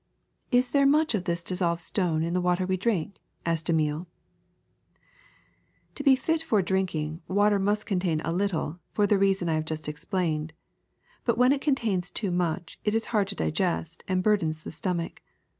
[0.51, 3.69] '^ ^*Is there much of this dissolved stone in the water we drink r^ asked
[3.69, 4.07] Emile.
[5.93, 9.53] *^To be fit for drinking, water must contain a lit tle, for the reason I
[9.53, 10.53] have just explained;
[11.23, 15.21] but when it contains too much it is hard to digest and burdens the stomach.